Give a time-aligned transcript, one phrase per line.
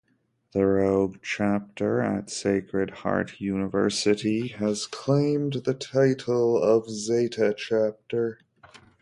[0.53, 8.39] The rogue chapter at Sacred Heart University has claimed the title of Zeta Chapter.